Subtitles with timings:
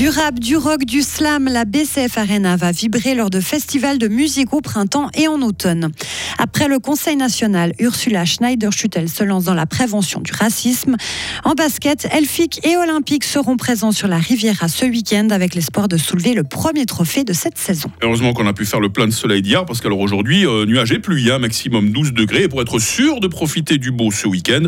[0.00, 4.08] Du rap, du rock, du slam, la BCF Arena va vibrer lors de festivals de
[4.08, 5.90] musique au printemps et en automne.
[6.38, 10.96] Après le Conseil national, Ursula Schneider-Schuttel se lance dans la prévention du racisme.
[11.44, 15.98] En basket, Elfic et Olympique seront présents sur la Riviera ce week-end avec l'espoir de
[15.98, 17.90] soulever le premier trophée de cette saison.
[18.00, 20.92] Heureusement qu'on a pu faire le plein de soleil d'hier parce qu'alors aujourd'hui, euh, nuage
[20.92, 22.44] et pluie, hein, maximum 12 degrés.
[22.44, 24.62] Et pour être sûr de profiter du beau ce week-end,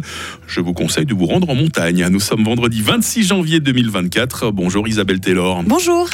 [0.46, 2.06] je vous conseille de vous rendre en montagne.
[2.10, 4.50] Nous sommes vendredi 26 janvier 2024.
[4.50, 5.21] Bonjour Isabelle.
[5.22, 5.62] Taylor.
[5.64, 6.08] Bonjour.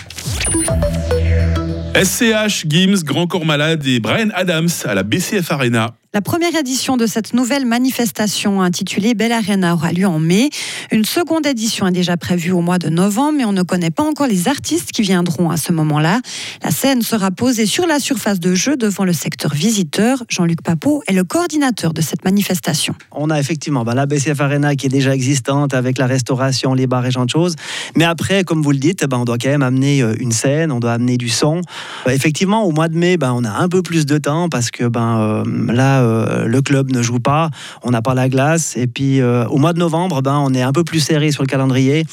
[1.94, 5.94] SCH, Gims, Grand Corps Malade et Brian Adams à la BCF Arena.
[6.14, 10.48] La première édition de cette nouvelle manifestation intitulée Belle Arena aura lieu en mai.
[10.90, 14.04] Une seconde édition est déjà prévue au mois de novembre, mais on ne connaît pas
[14.04, 16.22] encore les artistes qui viendront à ce moment-là.
[16.64, 20.24] La scène sera posée sur la surface de jeu devant le secteur visiteur.
[20.30, 22.94] Jean-Luc Papot est le coordinateur de cette manifestation.
[23.12, 26.86] On a effectivement bah, la BCF Arena qui est déjà existante avec la restauration, les
[26.86, 27.54] bars et genre de choses.
[27.96, 30.72] Mais après, comme vous le dites, bah, on doit quand même amener euh, une scène,
[30.72, 31.60] on doit amener du son.
[32.06, 34.84] Effectivement, au mois de mai, bah, on a un peu plus de temps parce que
[34.84, 37.50] euh, là, euh, le club ne joue pas,
[37.82, 38.76] on n'a pas la glace.
[38.76, 41.42] Et puis euh, au mois de novembre, ben, on est un peu plus serré sur
[41.42, 42.04] le calendrier.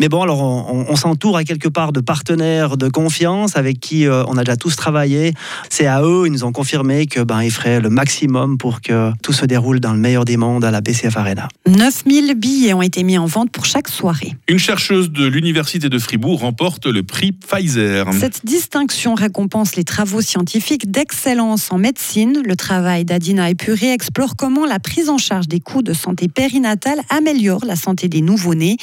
[0.00, 4.24] Mais bon, alors on, s'entoure à quelque part de partenaires de confiance avec qui euh,
[4.26, 5.32] on a déjà tous travaillé.
[5.68, 9.12] C'est à eux, ils nous ont confirmé que ben, ils feraient le maximum pour que
[9.22, 11.48] tout se déroule dans le meilleur des mondes à la BCF Arena.
[11.66, 14.34] 9000 billets ont été mis en vente pour chaque soirée.
[14.48, 18.06] Une chercheuse de l'Université de Fribourg remporte le prix Pfizer.
[18.12, 22.42] Cette distinction récompense les travaux scientifiques d'excellence en médecine.
[22.44, 27.02] Le travail d'Adina Epuré explore comment la prise en charge des coûts de santé périnatale
[27.08, 28.78] améliore la santé des nouveau-nés.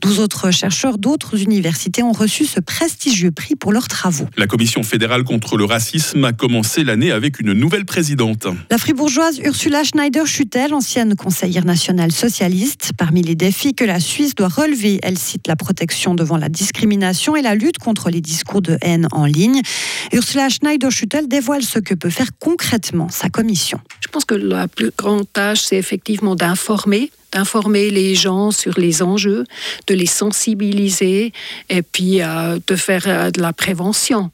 [0.00, 4.26] 12 autres chercheurs d'autres universités ont reçu ce prestigieux prix pour leurs travaux.
[4.36, 8.48] La Commission fédérale contre le racisme a commencé l'année avec une nouvelle présidente.
[8.68, 12.90] La fribourgeoise Ursula Schneider-Schuttel, ancienne conseillère nationale socialiste.
[12.98, 17.36] Parmi les défis que la Suisse doit relever, elle cite la protection devant la discrimination
[17.36, 19.62] et la lutte contre les discours de haine en ligne.
[20.12, 23.78] Ursula Schneider-Schuttel dévoile ce que peut faire concrètement sa commission.
[24.14, 29.02] Je pense que la plus grande tâche, c'est effectivement d'informer d'informer les gens sur les
[29.02, 29.42] enjeux,
[29.88, 31.32] de les sensibiliser
[31.68, 34.30] et puis euh, de faire euh, de la prévention.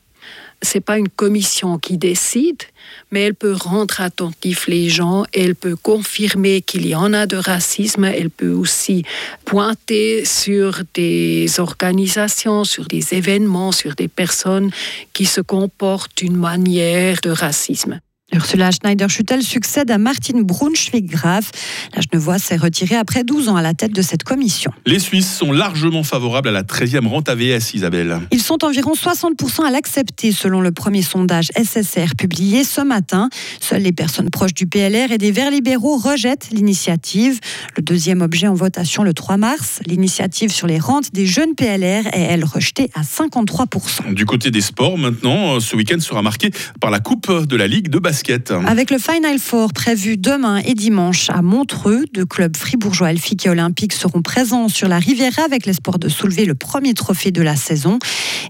[0.61, 2.63] C'est pas une commission qui décide,
[3.11, 7.39] mais elle peut rendre attentifs les gens, elle peut confirmer qu'il y en a de
[7.39, 9.03] racisme, elle peut aussi
[9.47, 14.71] pointer sur des organisations, sur des événements, sur des personnes
[15.15, 17.99] qui se comportent d'une manière de racisme.
[18.33, 21.51] Ursula Schneider-Schuttel succède à Martine Braunschweig-Graf.
[21.95, 24.71] La Genevoise s'est retirée après 12 ans à la tête de cette commission.
[24.87, 28.21] Les Suisses sont largement favorables à la 13e rente AVS, Isabelle.
[28.31, 33.31] Ils sont environ 60% à l'accepter, selon le premier sondage SSR publié ce matin.
[33.61, 37.41] Seules les personnes proches du PLR et des Verts libéraux rejettent l'initiative.
[37.77, 42.07] Le deuxième objet en votation le 3 mars, l'initiative sur les rentes des jeunes PLR
[42.13, 44.15] est, elle, rejetée à 53%.
[44.15, 47.89] Du côté des sports, maintenant, ce week-end sera marqué par la Coupe de la Ligue
[47.89, 48.20] de basket.
[48.67, 53.51] Avec le Final Four prévu demain et dimanche à Montreux, deux clubs fribourgeois Elfique et
[53.51, 57.57] Olympique seront présents sur la Riviera avec l'espoir de soulever le premier trophée de la
[57.57, 57.99] saison.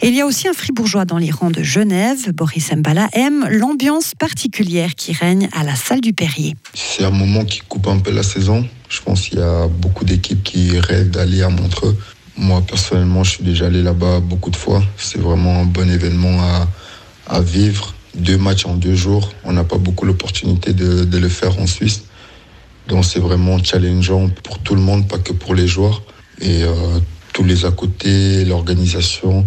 [0.03, 2.32] Et il y a aussi un fribourgeois dans les rangs de Genève.
[2.32, 6.56] Boris Mbala aime l'ambiance particulière qui règne à la salle du Perrier.
[6.75, 8.66] C'est un moment qui coupe un peu la saison.
[8.88, 11.97] Je pense qu'il y a beaucoup d'équipes qui rêvent d'aller à Montreux.
[12.36, 14.82] Moi, personnellement, je suis déjà allé là-bas beaucoup de fois.
[14.97, 16.69] C'est vraiment un bon événement à,
[17.26, 19.32] à vivre deux matchs en deux jours.
[19.44, 22.04] On n'a pas beaucoup l'opportunité de, le faire en Suisse.
[22.88, 26.03] Donc c'est vraiment challengeant pour tout le monde, pas que pour les joueurs.
[26.41, 26.98] Et euh,
[27.32, 29.47] tous les à côté, l'organisation,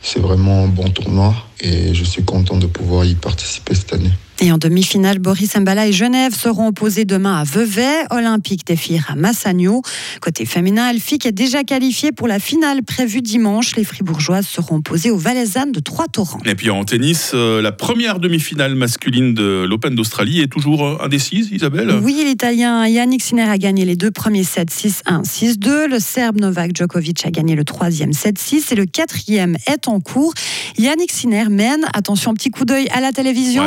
[0.00, 4.12] c'est vraiment un bon tournoi et je suis content de pouvoir y participer cette année.
[4.38, 8.04] Et en demi-finale, Boris Mbala et Genève seront opposés demain à Vevey.
[8.10, 9.80] Olympique défiera Massagno.
[10.20, 13.76] Côté féminin, Elfic est déjà qualifié pour la finale prévue dimanche.
[13.76, 16.40] Les Fribourgeoises seront opposées aux Valaisannes de Trois-Torrents.
[16.44, 20.98] Et puis en tennis, euh, la première demi-finale masculine de l'Open d'Australie est toujours euh,
[21.02, 21.94] indécise, Isabelle?
[22.02, 25.88] Oui, l'Italien Yannick Sinner a gagné les deux premiers sets 6-1, 6-2.
[25.88, 30.34] Le Serbe Novak Djokovic a gagné le troisième 7-6 et le quatrième est en cours.
[30.76, 33.64] Yannick Sinner mène, attention, petit coup d'œil à la télévision.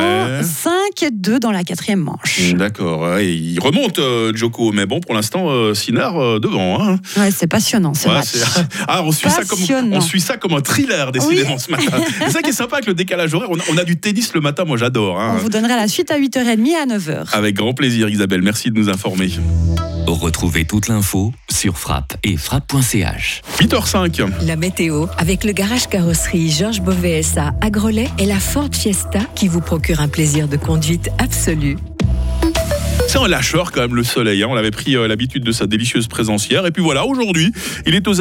[1.00, 2.52] 5-2 dans la quatrième manche.
[2.54, 3.18] D'accord.
[3.20, 6.80] il remonte, euh, Joko, mais bon, pour l'instant, euh, Sinard euh, devant.
[6.82, 6.98] Hein.
[7.16, 8.08] Ouais, c'est passionnant, c'est
[8.88, 9.58] Ah, on suit, ça comme,
[9.92, 11.98] on suit ça comme un thriller, décidément, ce matin.
[12.20, 13.48] c'est ça qui est sympa avec le décalage horaire.
[13.50, 15.20] On a, du tennis le matin, moi j'adore.
[15.20, 15.34] Hein.
[15.36, 17.32] On vous donnera la suite à 8h30 et à 9h.
[17.32, 18.42] Avec grand plaisir, Isabelle.
[18.42, 19.30] Merci de nous informer.
[20.06, 23.42] Retrouvez toute l'info sur frappe et frappe.ch.
[23.58, 24.44] 8h05.
[24.46, 29.48] La météo avec le garage carrosserie Georges Beauvais à Agrolais et la Ford Fiesta qui
[29.48, 31.76] vous procure un plaisir de conduite absolu.
[33.10, 34.44] C'est un lâcheur quand même le soleil.
[34.44, 34.46] Hein.
[34.48, 36.48] On avait pris euh, l'habitude de sa délicieuse présence.
[36.48, 37.50] Et puis voilà, aujourd'hui,
[37.84, 38.20] il est aux,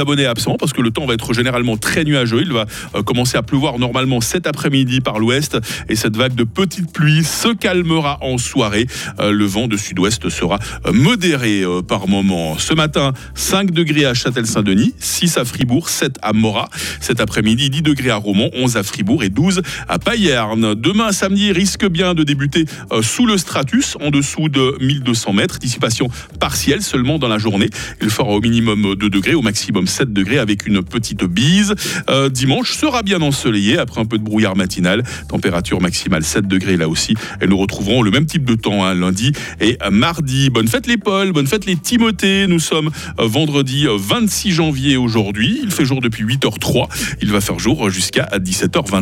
[0.00, 2.40] abonnés absents parce que le temps va être généralement très nuageux.
[2.42, 5.58] Il va euh, commencer à pleuvoir normalement cet après-midi par l'ouest.
[5.88, 8.88] Et cette vague de petites pluies se calmera en soirée.
[9.20, 10.58] Euh, le vent de sud-ouest sera
[10.92, 12.58] modéré par moment.
[12.58, 16.68] Ce matin, 5 degrés à Châtel-Saint-Denis, 6 à Fribourg, 7 à Morat.
[17.00, 20.74] Cet après-midi, 10 degrés à Romont, 11 à Fribourg et 12 à Payerne.
[20.74, 22.64] Demain, samedi, risque bien de débuter
[23.02, 25.58] sous le stratus, dessous de 1200 mètres.
[25.58, 26.08] Dissipation
[26.40, 27.70] partielle seulement dans la journée.
[28.00, 31.74] Il fera au minimum 2 degrés, au maximum 7 degrés avec une petite bise.
[32.08, 35.02] Euh, dimanche sera bien ensoleillé après un peu de brouillard matinal.
[35.28, 37.14] Température maximale 7 degrés là aussi.
[37.40, 40.50] Et nous retrouverons le même type de temps hein, lundi et mardi.
[40.50, 42.46] Bonne fête les Paul, bonne fête les Timothée.
[42.46, 42.90] Nous sommes
[43.20, 45.60] euh, vendredi 26 euh, janvier aujourd'hui.
[45.62, 46.88] Il fait jour depuis 8h03.
[47.20, 48.94] Il va faire jour jusqu'à 17h20.